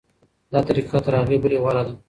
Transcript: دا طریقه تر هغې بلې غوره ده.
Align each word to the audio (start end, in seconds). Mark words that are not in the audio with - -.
دا 0.51 0.59
طریقه 0.69 0.97
تر 1.05 1.13
هغې 1.21 1.37
بلې 1.43 1.57
غوره 1.63 1.83
ده. 1.87 1.93